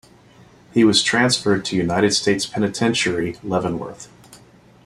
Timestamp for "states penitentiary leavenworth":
2.15-4.07